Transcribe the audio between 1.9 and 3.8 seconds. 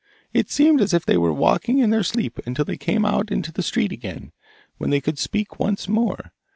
their sleep until they came out into the